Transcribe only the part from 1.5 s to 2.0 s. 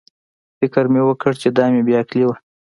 دا مې بې